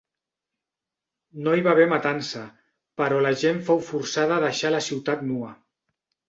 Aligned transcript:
No 1.47 1.53
hi 1.57 1.63
va 1.67 1.69
haver 1.77 1.85
matança 1.91 2.41
però 3.03 3.19
la 3.27 3.35
gent 3.43 3.61
fou 3.69 3.83
forçada 3.91 4.39
a 4.39 4.43
deixar 4.47 4.73
la 4.79 4.83
ciutat 4.89 5.23
nua. 5.29 5.53